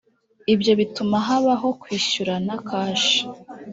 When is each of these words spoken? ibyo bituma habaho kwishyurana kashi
ibyo 0.53 0.73
bituma 0.79 1.15
habaho 1.27 1.67
kwishyurana 1.81 2.53
kashi 2.67 3.19